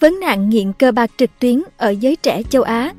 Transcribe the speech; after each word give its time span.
Vấn 0.00 0.20
nạn 0.20 0.50
nghiện 0.50 0.72
cờ 0.72 0.92
bạc 0.92 1.10
trực 1.16 1.30
tuyến 1.38 1.62
ở 1.76 1.90
giới 1.90 2.16
trẻ 2.16 2.42
châu 2.42 2.62
Á 2.62 2.92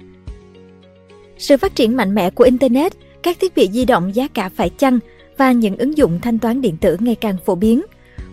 Sự 1.38 1.58
phát 1.58 1.76
triển 1.76 1.98
mạnh 1.98 2.16
mẽ 2.16 2.30
của 2.30 2.44
Internet, 2.44 2.94
các 3.24 3.38
thiết 3.40 3.56
bị 3.56 3.70
di 3.74 3.86
động 3.86 4.16
giá 4.16 4.28
cả 4.28 4.50
phải 4.50 4.70
chăng 4.70 5.00
và 5.38 5.52
những 5.52 5.78
ứng 5.78 5.98
dụng 5.98 6.20
thanh 6.22 6.40
toán 6.40 6.62
điện 6.62 6.78
tử 6.78 6.98
ngày 7.00 7.16
càng 7.16 7.38
phổ 7.46 7.56
biến, 7.56 7.82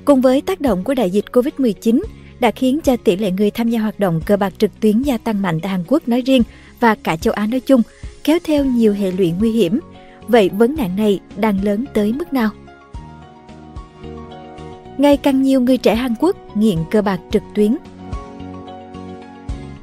cùng 0.04 0.20
với 0.20 0.40
tác 0.40 0.60
động 0.60 0.84
của 0.84 0.94
đại 0.94 1.10
dịch 1.10 1.24
Covid-19 1.32 2.02
đã 2.40 2.50
khiến 2.50 2.80
cho 2.84 2.96
tỷ 2.96 3.16
lệ 3.16 3.30
người 3.30 3.50
tham 3.50 3.68
gia 3.68 3.80
hoạt 3.80 4.00
động 4.00 4.20
cờ 4.26 4.36
bạc 4.36 4.52
trực 4.58 4.70
tuyến 4.80 5.02
gia 5.02 5.18
tăng 5.18 5.42
mạnh 5.42 5.60
tại 5.60 5.72
Hàn 5.72 5.84
Quốc 5.86 6.08
nói 6.08 6.20
riêng 6.20 6.42
và 6.80 6.94
cả 6.94 7.16
châu 7.16 7.34
Á 7.34 7.46
nói 7.46 7.60
chung, 7.60 7.82
kéo 8.24 8.38
theo 8.44 8.64
nhiều 8.64 8.92
hệ 8.92 9.12
lụy 9.12 9.32
nguy 9.40 9.50
hiểm. 9.50 9.80
Vậy 10.28 10.48
vấn 10.48 10.74
nạn 10.76 10.96
này 10.96 11.20
đang 11.36 11.64
lớn 11.64 11.84
tới 11.94 12.12
mức 12.12 12.32
nào? 12.32 12.50
Ngày 14.98 15.16
càng 15.16 15.42
nhiều 15.42 15.60
người 15.60 15.78
trẻ 15.78 15.94
Hàn 15.94 16.14
Quốc 16.20 16.56
nghiện 16.56 16.78
cờ 16.90 17.02
bạc 17.02 17.20
trực 17.30 17.42
tuyến. 17.54 17.76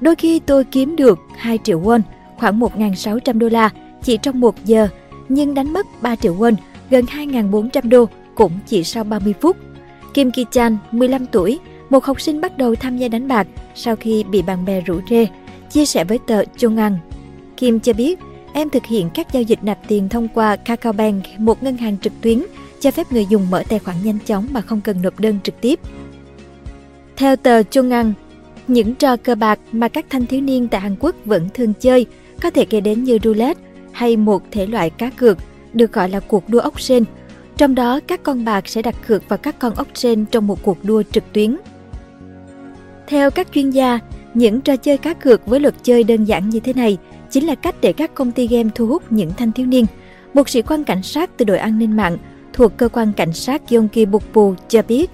Đôi 0.02 0.16
khi 0.16 0.40
tôi 0.40 0.64
kiếm 0.64 0.96
được 0.96 1.20
2 1.38 1.60
triệu 1.64 1.82
won, 1.82 2.02
khoảng 2.38 2.60
1.600 2.60 3.38
đô 3.38 3.50
la 3.50 3.70
chỉ 4.04 4.18
trong 4.18 4.40
một 4.40 4.66
giờ, 4.66 4.88
nhưng 5.30 5.54
đánh 5.54 5.74
mất 5.74 5.88
3 6.02 6.16
triệu 6.16 6.36
won, 6.36 6.56
gần 6.90 7.06
2.400 7.06 7.90
đô 7.90 8.06
cũng 8.36 8.52
chỉ 8.68 8.84
sau 8.84 9.04
30 9.04 9.34
phút. 9.42 9.58
Kim 10.14 10.32
Ki 10.32 10.46
Chan, 10.52 10.78
15 10.92 11.26
tuổi, 11.26 11.60
một 11.90 12.06
học 12.06 12.22
sinh 12.22 12.42
bắt 12.42 12.58
đầu 12.58 12.76
tham 12.76 12.98
gia 12.98 13.08
đánh 13.08 13.28
bạc 13.28 13.48
sau 13.76 13.96
khi 13.96 14.24
bị 14.24 14.42
bạn 14.42 14.66
bè 14.66 14.82
rủ 14.82 15.00
rê, 15.10 15.28
chia 15.70 15.86
sẻ 15.86 16.04
với 16.04 16.20
tờ 16.28 16.44
Chung 16.58 16.78
Ăn. 16.78 16.98
Kim 17.58 17.80
cho 17.80 17.94
biết, 17.94 18.20
em 18.54 18.70
thực 18.70 18.86
hiện 18.86 19.10
các 19.14 19.34
giao 19.34 19.44
dịch 19.44 19.64
nạp 19.64 19.78
tiền 19.88 20.10
thông 20.10 20.28
qua 20.28 20.56
Kakao 20.56 20.94
Bank, 20.94 21.24
một 21.38 21.64
ngân 21.64 21.78
hàng 21.78 21.98
trực 21.98 22.14
tuyến 22.22 22.44
cho 22.80 22.92
phép 22.92 23.12
người 23.12 23.26
dùng 23.26 23.50
mở 23.50 23.64
tài 23.70 23.80
khoản 23.80 23.98
nhanh 24.04 24.20
chóng 24.26 24.48
mà 24.52 24.62
không 24.62 24.82
cần 24.82 25.02
nộp 25.02 25.20
đơn 25.20 25.40
trực 25.44 25.62
tiếp. 25.62 25.80
Theo 27.18 27.36
tờ 27.36 27.64
Chung 27.64 27.90
Ăn, 27.90 28.14
những 28.74 28.96
trò 28.96 29.18
cờ 29.18 29.36
bạc 29.36 29.60
mà 29.72 29.88
các 29.88 30.06
thanh 30.10 30.26
thiếu 30.26 30.42
niên 30.42 30.68
tại 30.68 30.82
Hàn 30.82 30.96
Quốc 31.00 31.16
vẫn 31.26 31.50
thường 31.54 31.74
chơi 31.80 32.06
có 32.42 32.50
thể 32.50 32.66
kể 32.66 32.82
đến 32.82 33.04
như 33.04 33.20
roulette 33.24 33.62
hay 33.92 34.18
một 34.18 34.44
thể 34.52 34.68
loại 34.68 34.90
cá 34.90 35.10
cược 35.10 35.38
được 35.74 35.94
gọi 35.94 36.10
là 36.10 36.20
cuộc 36.20 36.50
đua 36.50 36.60
ốc 36.60 36.82
sên. 36.82 37.04
Trong 37.58 37.76
đó, 37.76 38.00
các 38.08 38.24
con 38.24 38.46
bạc 38.46 38.68
sẽ 38.68 38.82
đặt 38.82 38.96
cược 39.08 39.30
vào 39.30 39.38
các 39.38 39.60
con 39.60 39.76
ốc 39.76 39.88
sên 39.94 40.26
trong 40.32 40.48
một 40.48 40.64
cuộc 40.64 40.78
đua 40.84 41.04
trực 41.12 41.24
tuyến. 41.34 41.58
Theo 43.08 43.32
các 43.32 43.48
chuyên 43.54 43.70
gia, 43.70 44.00
những 44.34 44.62
trò 44.62 44.76
chơi 44.76 44.98
cá 44.98 45.14
cược 45.14 45.48
với 45.48 45.60
luật 45.60 45.76
chơi 45.84 46.04
đơn 46.04 46.26
giản 46.26 46.50
như 46.50 46.60
thế 46.60 46.74
này 46.74 46.98
chính 47.30 47.46
là 47.46 47.56
cách 47.56 47.76
để 47.82 47.94
các 47.94 48.16
công 48.16 48.32
ty 48.32 48.48
game 48.48 48.70
thu 48.76 48.88
hút 48.88 49.12
những 49.12 49.32
thanh 49.38 49.52
thiếu 49.52 49.66
niên. 49.66 49.86
Một 50.34 50.50
sĩ 50.50 50.62
quan 50.62 50.84
cảnh 50.84 51.04
sát 51.04 51.38
từ 51.38 51.46
đội 51.46 51.58
an 51.58 51.80
ninh 51.80 51.98
mạng 51.98 52.18
thuộc 52.54 52.78
cơ 52.78 52.90
quan 52.90 53.14
cảnh 53.14 53.34
sát 53.34 53.70
Gyeonggi 53.70 54.06
Bukbu 54.12 54.56
cho 54.70 54.82
biết, 54.88 55.10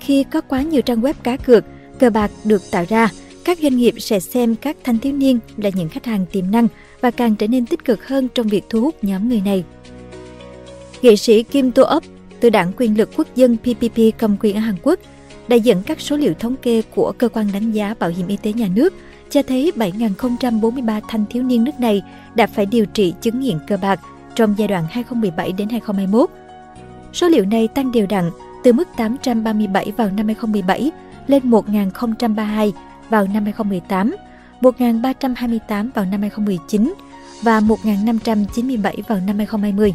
khi 0.00 0.24
có 0.24 0.40
quá 0.40 0.62
nhiều 0.62 0.82
trang 0.82 1.00
web 1.00 1.14
cá 1.22 1.36
cược, 1.36 1.64
cờ 2.00 2.10
bạc 2.10 2.30
được 2.44 2.62
tạo 2.70 2.84
ra, 2.88 3.08
các 3.44 3.58
doanh 3.58 3.76
nghiệp 3.76 3.94
sẽ 3.98 4.20
xem 4.20 4.56
các 4.56 4.76
thanh 4.84 4.98
thiếu 4.98 5.12
niên 5.12 5.38
là 5.56 5.70
những 5.74 5.88
khách 5.88 6.06
hàng 6.06 6.26
tiềm 6.32 6.50
năng 6.50 6.68
và 7.00 7.10
càng 7.10 7.36
trở 7.36 7.46
nên 7.46 7.66
tích 7.66 7.84
cực 7.84 8.06
hơn 8.06 8.28
trong 8.34 8.48
việc 8.48 8.64
thu 8.68 8.80
hút 8.80 8.94
nhóm 9.02 9.28
người 9.28 9.42
này. 9.44 9.64
Nghệ 11.02 11.16
sĩ 11.16 11.42
Kim 11.42 11.72
To 11.72 11.82
Up 11.96 12.04
từ 12.40 12.50
đảng 12.50 12.72
quyền 12.76 12.98
lực 12.98 13.10
quốc 13.16 13.26
dân 13.36 13.56
PPP 13.56 14.18
cầm 14.18 14.36
quyền 14.40 14.56
ở 14.56 14.60
Hàn 14.60 14.74
Quốc 14.82 15.00
đã 15.48 15.56
dẫn 15.56 15.82
các 15.86 16.00
số 16.00 16.16
liệu 16.16 16.34
thống 16.34 16.56
kê 16.62 16.82
của 16.94 17.12
cơ 17.18 17.28
quan 17.28 17.48
đánh 17.52 17.72
giá 17.72 17.94
bảo 17.98 18.10
hiểm 18.10 18.26
y 18.26 18.36
tế 18.36 18.52
nhà 18.52 18.68
nước 18.74 18.94
cho 19.30 19.42
thấy 19.42 19.72
7.043 19.76 21.00
thanh 21.08 21.24
thiếu 21.30 21.42
niên 21.42 21.64
nước 21.64 21.80
này 21.80 22.02
đã 22.34 22.46
phải 22.46 22.66
điều 22.66 22.86
trị 22.86 23.14
chứng 23.20 23.40
nghiện 23.40 23.58
cơ 23.68 23.76
bạc 23.76 24.00
trong 24.34 24.54
giai 24.58 24.68
đoạn 24.68 24.84
2017 24.90 25.52
đến 25.52 25.68
2021. 25.68 26.30
Số 27.12 27.28
liệu 27.28 27.44
này 27.44 27.68
tăng 27.68 27.92
đều 27.92 28.06
đặn 28.06 28.30
từ 28.64 28.72
mức 28.72 28.88
837 28.96 29.92
vào 29.96 30.10
năm 30.10 30.26
2017 30.26 30.90
lên 31.30 31.50
1.032 31.50 32.72
vào 33.10 33.26
năm 33.34 33.44
2018, 33.44 34.16
1.328 34.60 35.90
vào 35.94 36.04
năm 36.04 36.20
2019 36.20 36.94
và 37.42 37.60
1.597 37.60 39.02
vào 39.08 39.18
năm 39.26 39.36
2020. 39.36 39.94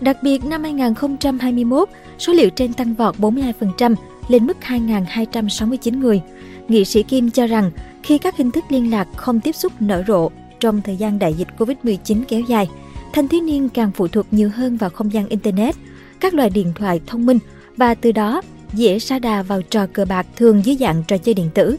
Đặc 0.00 0.16
biệt 0.22 0.44
năm 0.44 0.62
2021, 0.62 1.88
số 2.18 2.32
liệu 2.32 2.50
trên 2.50 2.72
tăng 2.72 2.94
vọt 2.94 3.16
42% 3.16 3.94
lên 4.28 4.46
mức 4.46 4.56
2.269 4.66 5.98
người. 5.98 6.20
Nghị 6.68 6.84
sĩ 6.84 7.02
Kim 7.02 7.30
cho 7.30 7.46
rằng 7.46 7.70
khi 8.02 8.18
các 8.18 8.36
hình 8.36 8.50
thức 8.50 8.64
liên 8.68 8.90
lạc 8.90 9.08
không 9.16 9.40
tiếp 9.40 9.52
xúc 9.52 9.72
nở 9.80 10.02
rộ 10.08 10.30
trong 10.60 10.82
thời 10.82 10.96
gian 10.96 11.18
đại 11.18 11.34
dịch 11.34 11.48
Covid-19 11.58 12.22
kéo 12.28 12.40
dài, 12.40 12.68
thanh 13.12 13.28
thiếu 13.28 13.42
niên 13.42 13.68
càng 13.68 13.90
phụ 13.94 14.08
thuộc 14.08 14.26
nhiều 14.30 14.50
hơn 14.54 14.76
vào 14.76 14.90
không 14.90 15.12
gian 15.12 15.28
Internet, 15.28 15.74
các 16.20 16.34
loại 16.34 16.50
điện 16.50 16.72
thoại 16.74 17.00
thông 17.06 17.26
minh 17.26 17.38
và 17.76 17.94
từ 17.94 18.12
đó 18.12 18.42
dễ 18.72 18.98
sa 18.98 19.18
đà 19.18 19.42
vào 19.42 19.62
trò 19.62 19.86
cờ 19.86 20.04
bạc 20.04 20.26
thường 20.36 20.62
dưới 20.64 20.76
dạng 20.76 21.02
trò 21.08 21.18
chơi 21.18 21.34
điện 21.34 21.48
tử. 21.54 21.76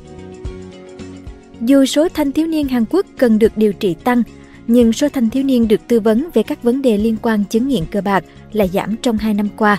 Dù 1.61 1.85
số 1.85 2.07
thanh 2.13 2.31
thiếu 2.31 2.47
niên 2.47 2.67
Hàn 2.67 2.85
Quốc 2.89 3.05
cần 3.17 3.39
được 3.39 3.57
điều 3.57 3.73
trị 3.73 3.95
tăng, 4.03 4.23
nhưng 4.67 4.93
số 4.93 5.09
thanh 5.09 5.29
thiếu 5.29 5.43
niên 5.43 5.67
được 5.67 5.81
tư 5.87 5.99
vấn 5.99 6.29
về 6.33 6.43
các 6.43 6.63
vấn 6.63 6.81
đề 6.81 6.97
liên 6.97 7.17
quan 7.21 7.43
chứng 7.49 7.67
nghiện 7.67 7.85
cờ 7.85 8.01
bạc 8.01 8.23
là 8.53 8.67
giảm 8.67 8.95
trong 8.95 9.17
2 9.17 9.33
năm 9.33 9.49
qua. 9.57 9.77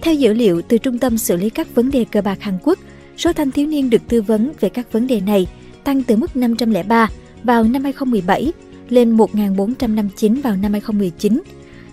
Theo 0.00 0.14
dữ 0.14 0.32
liệu 0.32 0.62
từ 0.62 0.78
Trung 0.78 0.98
tâm 0.98 1.18
xử 1.18 1.36
lý 1.36 1.50
các 1.50 1.74
vấn 1.74 1.90
đề 1.90 2.04
cờ 2.04 2.22
bạc 2.22 2.40
Hàn 2.40 2.58
Quốc, 2.62 2.78
số 3.16 3.32
thanh 3.32 3.50
thiếu 3.50 3.66
niên 3.66 3.90
được 3.90 4.02
tư 4.08 4.22
vấn 4.22 4.52
về 4.60 4.68
các 4.68 4.92
vấn 4.92 5.06
đề 5.06 5.20
này 5.20 5.46
tăng 5.84 6.02
từ 6.02 6.16
mức 6.16 6.36
503 6.36 7.08
vào 7.44 7.64
năm 7.64 7.84
2017 7.84 8.52
lên 8.88 9.16
1.459 9.16 10.42
vào 10.42 10.56
năm 10.56 10.72
2019, 10.72 11.42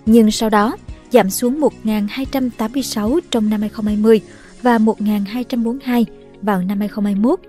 nhưng 0.05 0.31
sau 0.31 0.49
đó 0.49 0.77
giảm 1.11 1.29
xuống 1.29 1.61
1.286 1.83 3.19
trong 3.31 3.49
năm 3.49 3.61
2020 3.61 4.21
và 4.61 4.77
1.242 4.77 6.05
vào 6.41 6.61
năm 6.61 6.79
2021. 6.79 7.39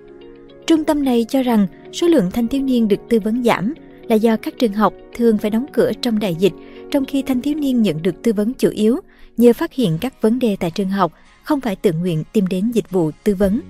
Trung 0.66 0.84
tâm 0.84 1.04
này 1.04 1.26
cho 1.28 1.42
rằng 1.42 1.66
số 1.92 2.06
lượng 2.06 2.30
thanh 2.30 2.48
thiếu 2.48 2.62
niên 2.62 2.88
được 2.88 3.00
tư 3.08 3.20
vấn 3.20 3.44
giảm 3.44 3.74
là 4.08 4.16
do 4.16 4.36
các 4.36 4.54
trường 4.58 4.72
học 4.72 4.94
thường 5.16 5.38
phải 5.38 5.50
đóng 5.50 5.66
cửa 5.72 5.92
trong 6.02 6.18
đại 6.18 6.34
dịch, 6.34 6.52
trong 6.90 7.04
khi 7.04 7.22
thanh 7.22 7.40
thiếu 7.40 7.54
niên 7.54 7.82
nhận 7.82 8.02
được 8.02 8.22
tư 8.22 8.32
vấn 8.32 8.54
chủ 8.54 8.70
yếu 8.70 9.00
nhờ 9.36 9.52
phát 9.52 9.72
hiện 9.72 9.98
các 10.00 10.22
vấn 10.22 10.38
đề 10.38 10.56
tại 10.60 10.70
trường 10.70 10.88
học, 10.88 11.12
không 11.42 11.60
phải 11.60 11.76
tự 11.76 11.92
nguyện 11.92 12.24
tìm 12.32 12.46
đến 12.46 12.70
dịch 12.70 12.90
vụ 12.90 13.10
tư 13.24 13.34
vấn. 13.34 13.60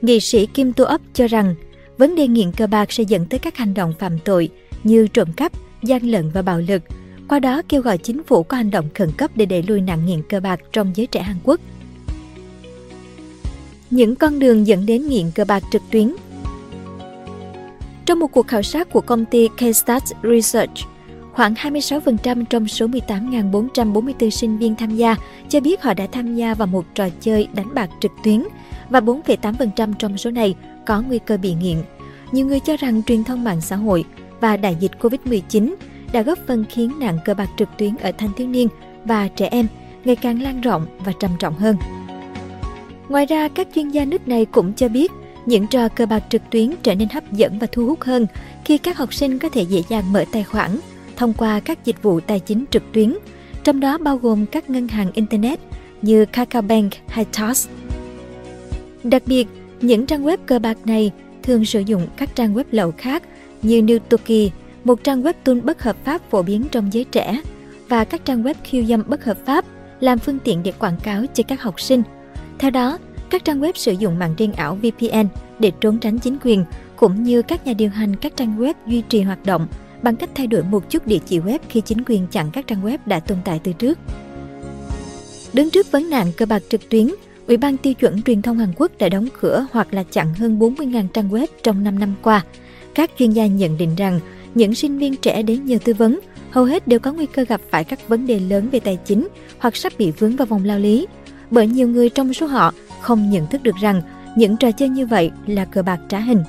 Nghị 0.00 0.20
sĩ 0.20 0.46
Kim 0.46 0.72
Tu 0.72 0.84
Ấp 0.84 1.00
cho 1.14 1.26
rằng, 1.26 1.54
vấn 1.98 2.14
đề 2.14 2.28
nghiện 2.28 2.52
cờ 2.52 2.66
bạc 2.66 2.92
sẽ 2.92 3.02
dẫn 3.02 3.26
tới 3.26 3.38
các 3.38 3.56
hành 3.56 3.74
động 3.74 3.92
phạm 3.98 4.18
tội 4.18 4.48
như 4.84 5.08
trộm 5.08 5.32
cắp, 5.32 5.52
gian 5.82 6.02
lận 6.02 6.30
và 6.30 6.42
bạo 6.42 6.60
lực, 6.60 6.82
qua 7.28 7.40
đó 7.40 7.62
kêu 7.68 7.82
gọi 7.82 7.98
chính 7.98 8.22
phủ 8.22 8.42
có 8.42 8.56
hành 8.56 8.70
động 8.70 8.88
khẩn 8.94 9.10
cấp 9.16 9.30
để 9.34 9.46
đẩy 9.46 9.62
lùi 9.62 9.80
nạn 9.80 10.06
nghiện 10.06 10.22
cờ 10.28 10.40
bạc 10.40 10.60
trong 10.72 10.92
giới 10.94 11.06
trẻ 11.06 11.22
Hàn 11.22 11.36
Quốc. 11.44 11.60
Những 13.94 14.16
con 14.16 14.38
đường 14.38 14.66
dẫn 14.66 14.86
đến 14.86 15.08
nghiện 15.08 15.30
cờ 15.30 15.44
bạc 15.44 15.62
trực 15.72 15.82
tuyến 15.90 16.14
trong 18.06 18.18
một 18.18 18.26
cuộc 18.26 18.48
khảo 18.48 18.62
sát 18.62 18.92
của 18.92 19.00
công 19.00 19.24
ty 19.24 19.48
K-Stats 19.58 20.12
Research, 20.22 20.72
khoảng 21.32 21.54
26% 21.54 22.44
trong 22.44 22.68
số 22.68 22.86
18.444 22.86 24.30
sinh 24.30 24.58
viên 24.58 24.76
tham 24.76 24.96
gia 24.96 25.16
cho 25.48 25.60
biết 25.60 25.82
họ 25.82 25.94
đã 25.94 26.06
tham 26.12 26.36
gia 26.36 26.54
vào 26.54 26.66
một 26.66 26.84
trò 26.94 27.08
chơi 27.20 27.48
đánh 27.54 27.74
bạc 27.74 27.90
trực 28.00 28.12
tuyến 28.24 28.42
và 28.90 29.00
4,8% 29.00 29.92
trong 29.98 30.18
số 30.18 30.30
này 30.30 30.54
có 30.86 31.02
nguy 31.02 31.18
cơ 31.18 31.36
bị 31.36 31.54
nghiện. 31.54 31.76
Nhiều 32.32 32.46
người 32.46 32.60
cho 32.60 32.76
rằng 32.76 33.02
truyền 33.02 33.24
thông 33.24 33.44
mạng 33.44 33.60
xã 33.60 33.76
hội 33.76 34.04
và 34.40 34.56
đại 34.56 34.76
dịch 34.80 34.92
Covid-19 35.00 35.74
đã 36.12 36.22
góp 36.22 36.38
phần 36.46 36.64
khiến 36.68 36.92
nạn 36.98 37.18
cờ 37.24 37.34
bạc 37.34 37.48
trực 37.58 37.68
tuyến 37.78 37.96
ở 37.96 38.12
thanh 38.18 38.30
thiếu 38.36 38.48
niên 38.48 38.68
và 39.04 39.28
trẻ 39.28 39.48
em 39.50 39.66
ngày 40.04 40.16
càng 40.16 40.42
lan 40.42 40.60
rộng 40.60 40.86
và 41.04 41.12
trầm 41.20 41.30
trọng 41.38 41.54
hơn. 41.54 41.76
Ngoài 43.08 43.26
ra, 43.26 43.48
các 43.48 43.68
chuyên 43.74 43.88
gia 43.88 44.04
nước 44.04 44.28
này 44.28 44.44
cũng 44.44 44.72
cho 44.72 44.88
biết 44.88 45.12
những 45.46 45.66
trò 45.66 45.88
cờ 45.88 46.06
bạc 46.06 46.24
trực 46.30 46.42
tuyến 46.50 46.70
trở 46.82 46.94
nên 46.94 47.08
hấp 47.08 47.32
dẫn 47.32 47.58
và 47.58 47.66
thu 47.72 47.86
hút 47.86 48.02
hơn 48.02 48.26
khi 48.64 48.78
các 48.78 48.96
học 48.96 49.14
sinh 49.14 49.38
có 49.38 49.48
thể 49.48 49.62
dễ 49.62 49.82
dàng 49.88 50.12
mở 50.12 50.24
tài 50.32 50.44
khoản 50.44 50.70
thông 51.16 51.32
qua 51.32 51.60
các 51.60 51.84
dịch 51.84 52.02
vụ 52.02 52.20
tài 52.20 52.40
chính 52.40 52.64
trực 52.70 52.82
tuyến, 52.92 53.16
trong 53.64 53.80
đó 53.80 53.98
bao 53.98 54.16
gồm 54.16 54.46
các 54.46 54.70
ngân 54.70 54.88
hàng 54.88 55.10
Internet 55.14 55.60
như 56.02 56.24
KakaoBank 56.24 56.92
hay 57.08 57.24
Toss. 57.24 57.68
Đặc 59.04 59.22
biệt, 59.26 59.48
những 59.80 60.06
trang 60.06 60.24
web 60.24 60.36
cờ 60.46 60.58
bạc 60.58 60.78
này 60.84 61.10
thường 61.42 61.64
sử 61.64 61.80
dụng 61.80 62.06
các 62.16 62.36
trang 62.36 62.54
web 62.54 62.64
lậu 62.70 62.92
khác 62.98 63.22
như 63.62 63.80
newtoki 63.80 64.48
một 64.84 65.04
trang 65.04 65.22
web 65.22 65.32
tool 65.44 65.60
bất 65.60 65.82
hợp 65.82 65.96
pháp 66.04 66.30
phổ 66.30 66.42
biến 66.42 66.64
trong 66.70 66.92
giới 66.92 67.04
trẻ, 67.04 67.40
và 67.88 68.04
các 68.04 68.24
trang 68.24 68.42
web 68.42 68.54
khiêu 68.64 68.84
dâm 68.84 69.02
bất 69.06 69.24
hợp 69.24 69.38
pháp 69.46 69.64
làm 70.00 70.18
phương 70.18 70.38
tiện 70.44 70.62
để 70.62 70.72
quảng 70.72 70.96
cáo 71.02 71.24
cho 71.34 71.44
các 71.48 71.62
học 71.62 71.80
sinh. 71.80 72.02
Theo 72.58 72.70
đó, 72.70 72.98
các 73.30 73.44
trang 73.44 73.60
web 73.60 73.72
sử 73.74 73.92
dụng 73.92 74.18
mạng 74.18 74.34
riêng 74.38 74.52
ảo 74.52 74.74
VPN 74.74 75.26
để 75.58 75.72
trốn 75.80 75.98
tránh 75.98 76.18
chính 76.18 76.36
quyền, 76.44 76.64
cũng 76.96 77.22
như 77.22 77.42
các 77.42 77.66
nhà 77.66 77.72
điều 77.72 77.90
hành 77.90 78.16
các 78.16 78.36
trang 78.36 78.58
web 78.58 78.74
duy 78.86 79.02
trì 79.08 79.22
hoạt 79.22 79.46
động 79.46 79.66
bằng 80.02 80.16
cách 80.16 80.30
thay 80.34 80.46
đổi 80.46 80.62
một 80.62 80.90
chút 80.90 81.06
địa 81.06 81.18
chỉ 81.26 81.38
web 81.38 81.58
khi 81.68 81.80
chính 81.80 82.02
quyền 82.06 82.26
chặn 82.26 82.50
các 82.52 82.66
trang 82.66 82.84
web 82.84 82.98
đã 83.06 83.20
tồn 83.20 83.38
tại 83.44 83.60
từ 83.64 83.72
trước. 83.72 83.98
Đứng 85.52 85.70
trước 85.70 85.92
vấn 85.92 86.10
nạn 86.10 86.32
cơ 86.36 86.46
bạc 86.46 86.62
trực 86.68 86.88
tuyến, 86.88 87.08
Ủy 87.46 87.56
ban 87.56 87.76
tiêu 87.76 87.94
chuẩn 87.94 88.22
truyền 88.22 88.42
thông 88.42 88.58
Hàn 88.58 88.72
Quốc 88.76 88.92
đã 88.98 89.08
đóng 89.08 89.28
cửa 89.40 89.66
hoặc 89.72 89.94
là 89.94 90.02
chặn 90.02 90.34
hơn 90.34 90.58
40.000 90.58 91.08
trang 91.08 91.30
web 91.30 91.46
trong 91.62 91.84
5 91.84 91.98
năm 91.98 92.14
qua. 92.22 92.44
Các 92.94 93.10
chuyên 93.18 93.30
gia 93.30 93.46
nhận 93.46 93.78
định 93.78 93.94
rằng 93.96 94.20
những 94.54 94.74
sinh 94.74 94.98
viên 94.98 95.16
trẻ 95.16 95.42
đến 95.42 95.64
nhờ 95.64 95.78
tư 95.84 95.94
vấn 95.94 96.20
hầu 96.50 96.64
hết 96.64 96.88
đều 96.88 96.98
có 96.98 97.12
nguy 97.12 97.26
cơ 97.26 97.44
gặp 97.48 97.60
phải 97.70 97.84
các 97.84 98.08
vấn 98.08 98.26
đề 98.26 98.38
lớn 98.38 98.68
về 98.72 98.80
tài 98.80 98.98
chính 99.04 99.28
hoặc 99.58 99.76
sắp 99.76 99.92
bị 99.98 100.10
vướng 100.10 100.36
vào 100.36 100.46
vòng 100.46 100.64
lao 100.64 100.78
lý. 100.78 101.06
Bởi 101.50 101.66
nhiều 101.66 101.88
người 101.88 102.08
trong 102.08 102.34
số 102.34 102.46
họ 102.46 102.72
không 103.00 103.30
nhận 103.30 103.46
thức 103.46 103.62
được 103.62 103.76
rằng 103.76 104.02
những 104.36 104.56
trò 104.56 104.70
chơi 104.70 104.88
như 104.88 105.06
vậy 105.06 105.30
là 105.46 105.64
cờ 105.64 105.82
bạc 105.82 106.00
trá 106.08 106.18
hình. 106.18 106.44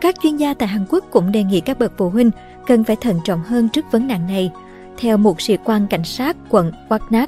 Các 0.00 0.14
chuyên 0.22 0.36
gia 0.36 0.54
tại 0.54 0.68
Hàn 0.68 0.84
Quốc 0.88 1.04
cũng 1.10 1.32
đề 1.32 1.42
nghị 1.44 1.60
các 1.60 1.78
bậc 1.78 1.92
phụ 1.96 2.10
huynh 2.10 2.30
cần 2.66 2.84
phải 2.84 2.96
thận 2.96 3.20
trọng 3.24 3.42
hơn 3.42 3.68
trước 3.68 3.92
vấn 3.92 4.06
nạn 4.06 4.26
này. 4.26 4.52
Theo 4.98 5.16
một 5.16 5.40
sĩ 5.40 5.56
quan 5.64 5.86
cảnh 5.86 6.04
sát 6.04 6.36
quận 6.48 6.72
Waknat, 6.88 7.26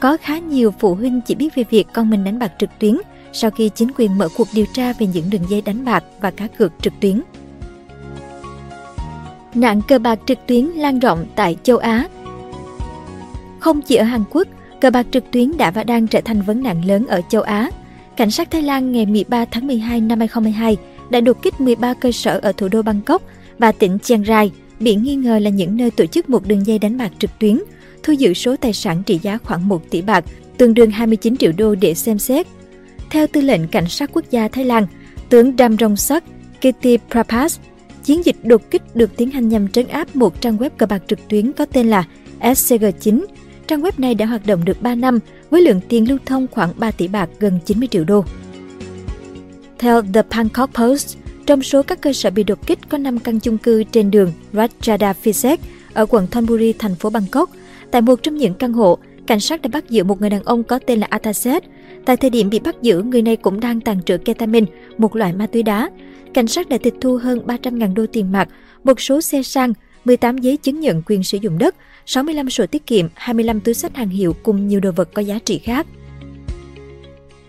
có 0.00 0.16
khá 0.16 0.38
nhiều 0.38 0.74
phụ 0.78 0.94
huynh 0.94 1.20
chỉ 1.20 1.34
biết 1.34 1.54
về 1.54 1.64
việc 1.70 1.86
con 1.92 2.10
mình 2.10 2.24
đánh 2.24 2.38
bạc 2.38 2.52
trực 2.58 2.70
tuyến 2.78 2.96
sau 3.32 3.50
khi 3.50 3.70
chính 3.74 3.88
quyền 3.96 4.18
mở 4.18 4.28
cuộc 4.36 4.48
điều 4.54 4.66
tra 4.72 4.92
về 4.92 5.06
những 5.06 5.30
đường 5.30 5.50
dây 5.50 5.62
đánh 5.62 5.84
bạc 5.84 6.04
và 6.20 6.30
cá 6.30 6.46
cược 6.46 6.72
trực 6.82 6.92
tuyến. 7.00 7.22
Nạn 9.54 9.80
cờ 9.88 9.98
bạc 9.98 10.18
trực 10.26 10.38
tuyến 10.46 10.64
lan 10.64 10.98
rộng 10.98 11.26
tại 11.34 11.56
châu 11.62 11.76
Á 11.76 12.08
Không 13.58 13.82
chỉ 13.82 13.96
ở 13.96 14.04
Hàn 14.04 14.24
Quốc, 14.30 14.48
cờ 14.80 14.90
bạc 14.90 15.06
trực 15.10 15.24
tuyến 15.30 15.56
đã 15.56 15.70
và 15.70 15.84
đang 15.84 16.06
trở 16.06 16.20
thành 16.20 16.42
vấn 16.42 16.62
nạn 16.62 16.84
lớn 16.84 17.06
ở 17.06 17.20
châu 17.30 17.42
Á. 17.42 17.70
Cảnh 18.16 18.30
sát 18.30 18.50
Thái 18.50 18.62
Lan 18.62 18.92
ngày 18.92 19.06
13 19.06 19.44
tháng 19.44 19.66
12 19.66 20.00
năm 20.00 20.18
2022 20.18 20.76
đã 21.10 21.20
đột 21.20 21.42
kích 21.42 21.60
13 21.60 21.94
cơ 21.94 22.12
sở 22.12 22.38
ở 22.42 22.52
thủ 22.52 22.68
đô 22.68 22.82
Bangkok 22.82 23.22
và 23.58 23.72
tỉnh 23.72 23.98
Chiang 23.98 24.24
Rai 24.24 24.50
bị 24.80 24.94
nghi 24.94 25.14
ngờ 25.14 25.38
là 25.38 25.50
những 25.50 25.76
nơi 25.76 25.90
tổ 25.90 26.06
chức 26.06 26.30
một 26.30 26.46
đường 26.48 26.66
dây 26.66 26.78
đánh 26.78 26.98
bạc 26.98 27.12
trực 27.18 27.30
tuyến, 27.38 27.58
thu 28.02 28.12
giữ 28.12 28.34
số 28.34 28.56
tài 28.56 28.72
sản 28.72 29.02
trị 29.06 29.18
giá 29.22 29.38
khoảng 29.44 29.68
1 29.68 29.90
tỷ 29.90 30.02
bạc, 30.02 30.24
tương 30.56 30.74
đương 30.74 30.90
29 30.90 31.36
triệu 31.36 31.52
đô 31.56 31.74
để 31.74 31.94
xem 31.94 32.18
xét. 32.18 32.46
Theo 33.10 33.26
tư 33.26 33.40
lệnh 33.40 33.68
Cảnh 33.68 33.88
sát 33.88 34.10
quốc 34.12 34.24
gia 34.30 34.48
Thái 34.48 34.64
Lan, 34.64 34.86
tướng 35.28 35.52
Damrong 35.58 35.96
Sắc 35.96 36.24
Kitty 36.58 36.98
Prapas, 37.10 37.58
chiến 38.04 38.24
dịch 38.24 38.36
đột 38.42 38.70
kích 38.70 38.82
được 38.96 39.16
tiến 39.16 39.30
hành 39.30 39.48
nhằm 39.48 39.68
trấn 39.68 39.88
áp 39.88 40.16
một 40.16 40.40
trang 40.40 40.56
web 40.56 40.70
cờ 40.70 40.86
bạc 40.86 41.02
trực 41.08 41.28
tuyến 41.28 41.52
có 41.52 41.64
tên 41.64 41.90
là 41.90 42.04
SCG9. 42.40 43.24
Trang 43.70 43.82
web 43.82 43.92
này 43.98 44.14
đã 44.14 44.26
hoạt 44.26 44.46
động 44.46 44.64
được 44.64 44.82
3 44.82 44.94
năm 44.94 45.18
với 45.50 45.62
lượng 45.62 45.80
tiền 45.88 46.08
lưu 46.08 46.18
thông 46.26 46.46
khoảng 46.50 46.70
3 46.76 46.90
tỷ 46.90 47.08
bạc 47.08 47.30
gần 47.38 47.58
90 47.64 47.88
triệu 47.90 48.04
đô. 48.04 48.24
Theo 49.78 50.02
The 50.14 50.22
Bangkok 50.30 50.70
Post, 50.74 51.16
trong 51.46 51.62
số 51.62 51.82
các 51.82 52.00
cơ 52.00 52.12
sở 52.12 52.30
bị 52.30 52.42
đột 52.42 52.66
kích 52.66 52.78
có 52.88 52.98
5 52.98 53.18
căn 53.18 53.40
chung 53.40 53.58
cư 53.58 53.84
trên 53.84 54.10
đường 54.10 54.32
Rajada 54.52 55.14
Phisek 55.14 55.60
ở 55.92 56.06
quận 56.06 56.26
Thonburi, 56.26 56.72
thành 56.72 56.94
phố 56.94 57.10
Bangkok. 57.10 57.50
Tại 57.90 58.02
một 58.02 58.22
trong 58.22 58.36
những 58.36 58.54
căn 58.54 58.72
hộ, 58.72 58.98
cảnh 59.26 59.40
sát 59.40 59.62
đã 59.62 59.70
bắt 59.72 59.90
giữ 59.90 60.04
một 60.04 60.20
người 60.20 60.30
đàn 60.30 60.42
ông 60.42 60.62
có 60.62 60.78
tên 60.86 61.00
là 61.00 61.06
Ataset. 61.10 61.62
Tại 62.04 62.16
thời 62.16 62.30
điểm 62.30 62.50
bị 62.50 62.58
bắt 62.58 62.82
giữ, 62.82 63.02
người 63.02 63.22
này 63.22 63.36
cũng 63.36 63.60
đang 63.60 63.80
tàn 63.80 64.02
trữ 64.02 64.18
ketamin, 64.18 64.64
một 64.98 65.16
loại 65.16 65.32
ma 65.32 65.46
túy 65.46 65.62
đá. 65.62 65.90
Cảnh 66.34 66.46
sát 66.46 66.68
đã 66.68 66.78
tịch 66.82 66.94
thu 67.00 67.16
hơn 67.16 67.46
300.000 67.46 67.94
đô 67.94 68.06
tiền 68.06 68.32
mặt, 68.32 68.48
một 68.84 69.00
số 69.00 69.20
xe 69.20 69.42
sang, 69.42 69.72
18 70.04 70.38
giấy 70.38 70.56
chứng 70.56 70.80
nhận 70.80 71.02
quyền 71.06 71.22
sử 71.22 71.38
dụng 71.38 71.58
đất, 71.58 71.74
65 72.06 72.50
sổ 72.50 72.66
tiết 72.66 72.86
kiệm, 72.86 73.06
25 73.14 73.60
túi 73.60 73.74
sách 73.74 73.96
hàng 73.96 74.08
hiệu 74.08 74.36
cùng 74.42 74.68
nhiều 74.68 74.80
đồ 74.80 74.92
vật 74.92 75.08
có 75.14 75.22
giá 75.22 75.38
trị 75.44 75.58
khác. 75.58 75.86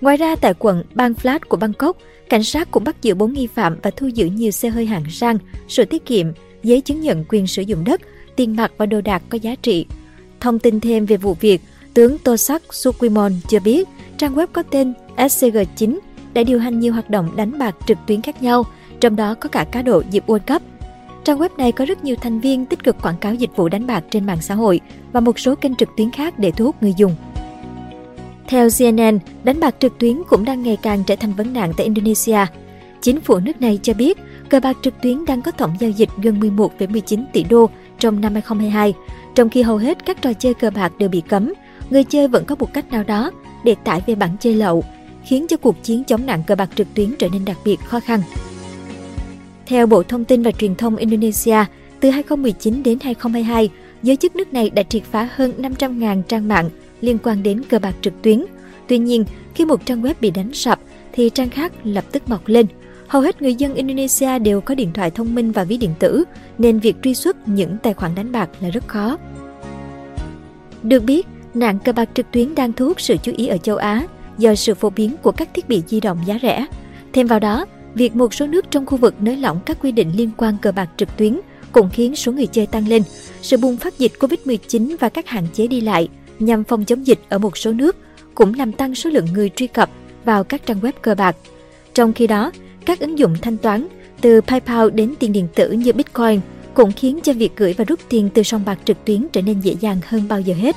Ngoài 0.02 0.18
ra, 0.18 0.36
tại 0.36 0.54
quận 0.60 0.84
Bang 0.94 1.14
Flat 1.14 1.40
của 1.50 1.58
Bangkok, 1.58 1.98
cảnh 2.30 2.44
sát 2.44 2.72
cũng 2.72 2.84
bắt 2.84 3.02
giữ 3.02 3.16
4 3.16 3.34
nghi 3.34 3.48
phạm 3.48 3.78
và 3.82 3.92
thu 3.92 4.08
giữ 4.08 4.26
nhiều 4.26 4.52
xe 4.52 4.70
hơi 4.70 4.86
hạng 4.86 5.04
sang, 5.10 5.38
sổ 5.68 5.86
tiết 5.86 6.06
kiệm, 6.06 6.28
giấy 6.64 6.82
chứng 6.82 7.02
nhận 7.02 7.26
quyền 7.30 7.48
sử 7.48 7.62
dụng 7.62 7.84
đất, 7.84 8.02
tiền 8.36 8.56
mặt 8.56 8.72
và 8.78 8.86
đồ 8.86 9.02
đạc 9.02 9.24
có 9.30 9.38
giá 9.42 9.56
trị. 9.62 9.86
Thông 10.40 10.60
tin 10.60 10.80
thêm 10.80 11.06
về 11.06 11.18
vụ 11.18 11.34
việc, 11.34 11.62
tướng 11.94 12.18
Tosak 12.18 12.62
Sukwimon 12.70 13.32
cho 13.50 13.60
biết 13.60 13.88
trang 14.18 14.36
web 14.36 14.48
có 14.54 14.64
tên 14.64 14.94
SCG9 15.18 16.00
đã 16.34 16.44
điều 16.44 16.60
hành 16.60 16.80
nhiều 16.80 16.94
hoạt 16.94 17.10
động 17.10 17.36
đánh 17.36 17.58
bạc 17.60 17.76
trực 17.88 17.98
tuyến 18.08 18.22
khác 18.22 18.44
nhau, 18.44 18.64
trong 19.00 19.16
đó 19.16 19.34
có 19.34 19.50
cả 19.50 19.66
cá 19.72 19.82
độ 19.82 20.04
dịp 20.12 20.24
World 20.28 20.40
Cup. 20.48 20.62
Trang 21.24 21.40
web 21.40 21.50
này 21.58 21.72
có 21.72 21.86
rất 21.86 22.04
nhiều 22.04 22.16
thành 22.16 22.40
viên 22.40 22.66
tích 22.66 22.84
cực 22.84 23.02
quảng 23.02 23.18
cáo 23.18 23.34
dịch 23.34 23.56
vụ 23.56 23.70
đánh 23.70 23.88
bạc 23.88 24.04
trên 24.12 24.26
mạng 24.26 24.42
xã 24.42 24.56
hội 24.56 24.80
và 25.12 25.20
một 25.20 25.40
số 25.40 25.56
kênh 25.56 25.76
trực 25.76 25.90
tuyến 25.98 26.12
khác 26.12 26.40
để 26.40 26.52
thu 26.52 26.66
hút 26.66 26.76
người 26.84 26.94
dùng. 26.98 27.16
Theo 28.48 28.70
CNN, 28.78 29.20
đánh 29.44 29.60
bạc 29.60 29.76
trực 29.80 29.98
tuyến 29.98 30.22
cũng 30.30 30.46
đang 30.46 30.64
ngày 30.64 30.78
càng 30.82 31.04
trở 31.04 31.16
thành 31.16 31.34
vấn 31.34 31.54
nạn 31.54 31.74
tại 31.78 31.84
Indonesia. 31.84 32.46
Chính 33.02 33.22
phủ 33.22 33.40
nước 33.40 33.62
này 33.62 33.80
cho 33.84 33.94
biết, 33.94 34.18
cờ 34.50 34.60
bạc 34.60 34.78
trực 34.82 34.94
tuyến 35.02 35.26
đang 35.26 35.42
có 35.42 35.52
tổng 35.52 35.76
giao 35.80 35.90
dịch 35.90 36.10
gần 36.18 36.40
11,19 36.40 37.24
tỷ 37.34 37.44
đô 37.44 37.70
trong 38.00 38.22
năm 38.22 38.34
2022, 38.34 38.94
trong 39.36 39.50
khi 39.50 39.62
hầu 39.62 39.78
hết 39.78 40.06
các 40.06 40.22
trò 40.22 40.34
chơi 40.34 40.54
cờ 40.54 40.70
bạc 40.70 40.92
đều 40.98 41.10
bị 41.10 41.22
cấm, 41.22 41.54
người 41.90 42.04
chơi 42.04 42.28
vẫn 42.28 42.46
có 42.46 42.56
một 42.60 42.74
cách 42.74 42.92
nào 42.92 43.04
đó 43.04 43.32
để 43.64 43.76
tải 43.84 44.02
về 44.08 44.16
bản 44.16 44.38
chơi 44.40 44.56
lậu, 44.56 44.84
khiến 45.24 45.46
cho 45.50 45.58
cuộc 45.58 45.84
chiến 45.84 46.04
chống 46.04 46.26
nạn 46.26 46.44
cờ 46.48 46.56
bạc 46.56 46.70
trực 46.76 46.88
tuyến 46.94 47.16
trở 47.20 47.28
nên 47.30 47.46
đặc 47.46 47.58
biệt 47.66 47.80
khó 47.80 48.00
khăn. 48.00 48.22
Theo 49.72 49.88
Bộ 49.88 50.04
Thông 50.04 50.26
tin 50.26 50.44
và 50.44 50.52
Truyền 50.52 50.76
thông 50.76 50.96
Indonesia, 50.96 51.66
từ 52.00 52.10
2019 52.10 52.84
đến 52.84 52.98
2022, 53.02 53.70
giới 54.04 54.16
chức 54.16 54.36
nước 54.36 54.54
này 54.54 54.70
đã 54.70 54.84
triệt 54.84 55.04
phá 55.04 55.30
hơn 55.36 55.54
500.000 55.58 56.22
trang 56.24 56.48
mạng 56.48 56.70
liên 57.02 57.18
quan 57.24 57.44
đến 57.44 57.64
cờ 57.70 57.80
bạc 57.80 57.96
trực 58.02 58.14
tuyến. 58.22 58.46
Tuy 58.88 58.98
nhiên, 58.98 59.26
khi 59.56 59.66
một 59.66 59.86
trang 59.86 60.02
web 60.02 60.14
bị 60.22 60.32
đánh 60.32 60.54
sập, 60.54 60.80
thì 61.12 61.30
trang 61.30 61.50
khác 61.50 61.72
lập 61.84 62.06
tức 62.12 62.30
mọc 62.30 62.48
lên. 62.48 62.66
Hầu 63.08 63.22
hết 63.22 63.42
người 63.42 63.56
dân 63.56 63.76
Indonesia 63.76 64.40
đều 64.40 64.62
có 64.62 64.76
điện 64.76 64.92
thoại 64.94 65.12
thông 65.12 65.36
minh 65.36 65.52
và 65.52 65.64
ví 65.64 65.78
điện 65.78 65.94
tử, 66.00 66.24
nên 66.58 66.80
việc 66.80 66.96
truy 67.04 67.14
xuất 67.14 67.48
những 67.48 67.78
tài 67.84 67.94
khoản 67.94 68.16
đánh 68.16 68.32
bạc 68.32 68.50
là 68.62 68.70
rất 68.70 68.88
khó. 68.88 69.18
Được 70.84 71.04
biết, 71.04 71.28
nạn 71.54 71.80
cờ 71.80 71.92
bạc 71.92 72.10
trực 72.14 72.32
tuyến 72.32 72.56
đang 72.56 72.74
thu 72.74 72.86
hút 72.86 73.02
sự 73.02 73.18
chú 73.24 73.32
ý 73.38 73.48
ở 73.48 73.58
châu 73.58 73.76
Á 73.76 74.08
do 74.38 74.56
sự 74.56 74.74
phổ 74.74 74.90
biến 74.90 75.16
của 75.22 75.32
các 75.32 75.50
thiết 75.54 75.70
bị 75.70 75.84
di 75.88 76.00
động 76.00 76.18
giá 76.26 76.40
rẻ. 76.42 76.66
Thêm 77.14 77.28
vào 77.28 77.40
đó, 77.40 77.66
việc 77.96 78.16
một 78.16 78.34
số 78.34 78.48
nước 78.48 78.66
trong 78.72 78.86
khu 78.86 78.98
vực 78.98 79.16
nới 79.22 79.38
lỏng 79.38 79.60
các 79.66 79.78
quy 79.82 79.92
định 79.92 80.12
liên 80.16 80.30
quan 80.38 80.58
cờ 80.62 80.72
bạc 80.72 80.90
trực 80.98 81.18
tuyến 81.18 81.40
cũng 81.72 81.90
khiến 81.94 82.16
số 82.16 82.32
người 82.32 82.48
chơi 82.48 82.68
tăng 82.68 82.88
lên. 82.88 83.04
Sự 83.42 83.58
bùng 83.58 83.78
phát 83.78 84.00
dịch 84.00 84.12
Covid-19 84.20 84.96
và 85.00 85.10
các 85.10 85.28
hạn 85.28 85.48
chế 85.54 85.68
đi 85.68 85.82
lại 85.82 86.08
nhằm 86.40 86.64
phòng 86.64 86.86
chống 86.86 87.08
dịch 87.08 87.20
ở 87.30 87.38
một 87.38 87.58
số 87.58 87.72
nước 87.72 87.98
cũng 88.36 88.54
làm 88.54 88.72
tăng 88.72 88.96
số 88.96 89.10
lượng 89.10 89.28
người 89.34 89.50
truy 89.56 89.68
cập 89.68 89.90
vào 90.26 90.44
các 90.44 90.66
trang 90.66 90.80
web 90.80 90.92
cờ 91.02 91.16
bạc. 91.16 91.36
Trong 91.94 92.14
khi 92.14 92.28
đó, 92.28 92.52
các 92.86 93.00
ứng 93.00 93.20
dụng 93.20 93.36
thanh 93.42 93.58
toán 93.58 93.88
từ 94.22 94.42
PayPal 94.42 94.90
đến 94.90 95.14
tiền 95.20 95.32
điện 95.32 95.48
tử 95.56 95.72
như 95.72 95.94
Bitcoin 95.94 96.40
cũng 96.74 96.92
khiến 96.92 97.20
cho 97.24 97.34
việc 97.34 97.52
gửi 97.56 97.74
và 97.74 97.86
rút 97.86 98.00
tiền 98.10 98.30
từ 98.34 98.44
sòng 98.44 98.62
bạc 98.66 98.80
trực 98.86 99.06
tuyến 99.06 99.28
trở 99.34 99.42
nên 99.42 99.60
dễ 99.60 99.76
dàng 99.80 99.98
hơn 100.06 100.28
bao 100.28 100.42
giờ 100.42 100.54
hết. 100.54 100.76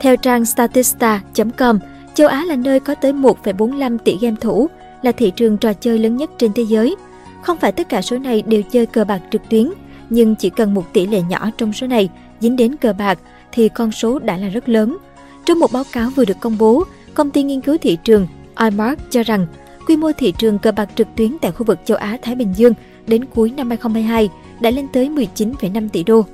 Theo 0.00 0.16
trang 0.16 0.44
Statista.com, 0.44 1.78
châu 2.14 2.28
Á 2.28 2.44
là 2.44 2.56
nơi 2.56 2.80
có 2.80 2.94
tới 2.94 3.12
1,45 3.12 3.98
tỷ 3.98 4.18
game 4.20 4.36
thủ, 4.40 4.68
là 5.02 5.12
thị 5.12 5.32
trường 5.36 5.56
trò 5.56 5.72
chơi 5.72 5.98
lớn 5.98 6.16
nhất 6.16 6.30
trên 6.38 6.52
thế 6.52 6.62
giới. 6.62 6.96
Không 7.42 7.58
phải 7.58 7.72
tất 7.72 7.88
cả 7.88 8.02
số 8.02 8.18
này 8.18 8.42
đều 8.42 8.62
chơi 8.62 8.86
cờ 8.86 9.04
bạc 9.04 9.20
trực 9.30 9.42
tuyến, 9.48 9.70
nhưng 10.10 10.34
chỉ 10.34 10.50
cần 10.50 10.74
một 10.74 10.92
tỷ 10.92 11.06
lệ 11.06 11.22
nhỏ 11.28 11.50
trong 11.58 11.72
số 11.72 11.86
này 11.86 12.08
dính 12.40 12.56
đến 12.56 12.76
cờ 12.76 12.92
bạc 12.92 13.18
thì 13.52 13.68
con 13.68 13.92
số 13.92 14.18
đã 14.18 14.36
là 14.36 14.48
rất 14.48 14.68
lớn. 14.68 14.98
Trong 15.44 15.58
một 15.58 15.72
báo 15.72 15.84
cáo 15.92 16.10
vừa 16.16 16.24
được 16.24 16.40
công 16.40 16.58
bố, 16.58 16.84
công 17.14 17.30
ty 17.30 17.42
nghiên 17.42 17.60
cứu 17.60 17.76
thị 17.80 17.98
trường 18.04 18.26
iMark 18.60 19.10
cho 19.10 19.22
rằng 19.22 19.46
quy 19.86 19.96
mô 19.96 20.12
thị 20.12 20.32
trường 20.38 20.58
cờ 20.58 20.72
bạc 20.72 20.88
trực 20.94 21.06
tuyến 21.16 21.38
tại 21.38 21.52
khu 21.52 21.64
vực 21.66 21.78
châu 21.84 21.96
Á-Thái 21.96 22.34
Bình 22.34 22.52
Dương 22.56 22.72
đến 23.06 23.24
cuối 23.24 23.52
năm 23.56 23.68
2022 23.68 24.28
đã 24.60 24.70
lên 24.70 24.86
tới 24.92 25.08
19,5 25.08 25.88
tỷ 25.88 26.02
đô. 26.02 26.24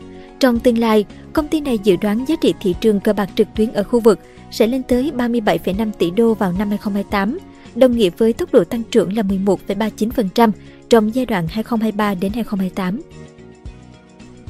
Trong 0.41 0.59
tương 0.59 0.79
lai, 0.79 1.05
công 1.33 1.49
ty 1.49 1.61
này 1.61 1.79
dự 1.85 1.97
đoán 1.97 2.25
giá 2.29 2.37
trị 2.41 2.55
thị 2.61 2.75
trường 2.81 3.01
cờ 3.01 3.13
bạc 3.13 3.31
trực 3.35 3.49
tuyến 3.55 3.73
ở 3.73 3.83
khu 3.83 4.01
vực 4.01 4.19
sẽ 4.51 4.67
lên 4.67 4.83
tới 4.83 5.13
37,5 5.17 5.91
tỷ 5.99 6.11
đô 6.11 6.35
vào 6.35 6.53
năm 6.53 6.69
2028, 6.69 7.39
đồng 7.75 7.97
nghĩa 7.97 8.11
với 8.19 8.33
tốc 8.33 8.53
độ 8.53 8.65
tăng 8.65 8.83
trưởng 8.91 9.17
là 9.17 9.23
11,39% 9.23 10.51
trong 10.91 11.15
giai 11.15 11.27
đoạn 11.27 11.47
2023 11.49 12.15
đến 12.15 12.33
2028. 12.33 13.01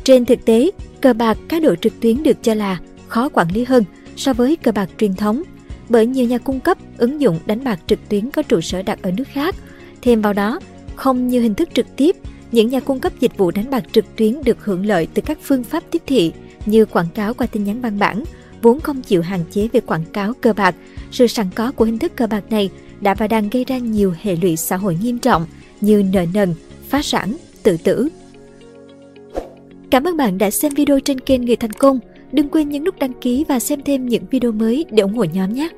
Trên 0.05 0.25
thực 0.25 0.45
tế, 0.45 0.71
cờ 1.01 1.13
bạc 1.13 1.39
cá 1.49 1.61
độ 1.61 1.75
trực 1.75 2.01
tuyến 2.01 2.23
được 2.23 2.43
cho 2.43 2.55
là 2.55 2.79
khó 3.09 3.29
quản 3.29 3.53
lý 3.53 3.65
hơn 3.65 3.85
so 4.17 4.33
với 4.33 4.57
cờ 4.57 4.73
bạc 4.73 4.91
truyền 4.99 5.15
thống 5.15 5.43
bởi 5.89 6.07
nhiều 6.07 6.27
nhà 6.27 6.39
cung 6.39 6.61
cấp 6.61 6.79
ứng 6.99 7.21
dụng 7.21 7.39
đánh 7.47 7.65
bạc 7.65 7.81
trực 7.87 8.09
tuyến 8.09 8.31
có 8.31 8.43
trụ 8.43 8.61
sở 8.61 8.83
đặt 8.83 9.03
ở 9.03 9.11
nước 9.11 9.29
khác. 9.33 9.55
Thêm 10.03 10.23
vào 10.23 10.33
đó, 10.33 10.61
không 10.97 11.29
như 11.29 11.41
hình 11.41 11.55
thức 11.55 11.69
trực 11.75 11.97
tiếp, 11.97 12.17
những 12.53 12.69
nhà 12.69 12.81
cung 12.81 13.01
cấp 13.01 13.13
dịch 13.21 13.37
vụ 13.37 13.51
đánh 13.51 13.71
bạc 13.71 13.85
trực 13.93 14.17
tuyến 14.17 14.45
được 14.45 14.65
hưởng 14.65 14.87
lợi 14.87 15.09
từ 15.15 15.23
các 15.23 15.39
phương 15.43 15.65
pháp 15.65 15.85
tiếp 15.91 16.03
thị 16.07 16.33
như 16.67 16.85
quảng 16.85 17.09
cáo 17.15 17.35
qua 17.35 17.47
tin 17.47 17.65
nhắn 17.65 17.81
văn 17.81 17.99
bản, 17.99 18.25
vốn 18.63 18.81
không 18.81 19.03
chịu 19.03 19.23
hạn 19.23 19.41
chế 19.51 19.69
về 19.73 19.81
quảng 19.81 20.05
cáo 20.13 20.33
cờ 20.41 20.53
bạc. 20.53 20.75
Sự 21.11 21.27
sẵn 21.27 21.47
có 21.55 21.73
của 21.73 21.85
hình 21.85 21.99
thức 21.99 22.17
cờ 22.17 22.27
bạc 22.27 22.45
này 22.51 22.71
đã 23.01 23.15
và 23.15 23.27
đang 23.27 23.49
gây 23.49 23.65
ra 23.65 23.79
nhiều 23.79 24.15
hệ 24.23 24.37
lụy 24.37 24.57
xã 24.57 24.77
hội 24.77 24.99
nghiêm 25.03 25.19
trọng 25.19 25.47
như 25.81 26.03
nợ 26.13 26.25
nần, 26.35 26.55
phá 26.89 27.03
sản, 27.03 27.37
tự 27.63 27.77
tử, 27.77 28.09
Cảm 29.91 30.05
ơn 30.05 30.17
bạn 30.17 30.39
đã 30.39 30.51
xem 30.51 30.75
video 30.75 31.01
trên 31.01 31.21
kênh 31.21 31.45
Người 31.45 31.57
Thành 31.57 31.73
Công. 31.73 31.99
Đừng 32.33 32.49
quên 32.49 32.69
nhấn 32.69 32.85
nút 32.85 32.99
đăng 32.99 33.13
ký 33.21 33.45
và 33.49 33.59
xem 33.59 33.83
thêm 33.83 34.09
những 34.09 34.23
video 34.31 34.53
mới 34.53 34.85
để 34.91 35.03
ủng 35.03 35.15
hộ 35.15 35.25
nhóm 35.25 35.55
nhé! 35.55 35.69